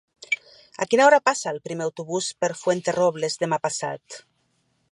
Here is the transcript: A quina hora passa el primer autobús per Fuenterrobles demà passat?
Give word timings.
A 0.85 0.87
quina 0.93 1.03
hora 1.09 1.19
passa 1.29 1.51
el 1.51 1.59
primer 1.67 1.85
autobús 1.87 2.29
per 2.45 2.49
Fuenterrobles 2.63 3.39
demà 3.45 3.61
passat? 3.69 4.21